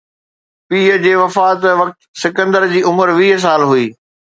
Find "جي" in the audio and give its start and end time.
1.03-1.11, 2.75-2.87